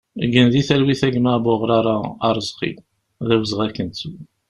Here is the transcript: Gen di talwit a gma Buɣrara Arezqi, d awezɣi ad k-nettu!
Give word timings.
Gen 0.33 0.47
di 0.53 0.61
talwit 0.67 1.01
a 1.07 1.09
gma 1.13 1.33
Buɣrara 1.43 1.97
Arezqi, 2.27 2.71
d 3.27 3.29
awezɣi 3.35 3.61
ad 3.65 3.71
k-nettu! 3.75 4.11